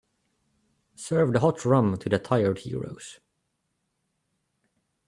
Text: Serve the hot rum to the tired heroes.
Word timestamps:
Serve 0.95 1.31
the 1.31 1.41
hot 1.41 1.63
rum 1.63 1.95
to 1.95 2.09
the 2.09 2.17
tired 2.17 2.57
heroes. 2.57 3.19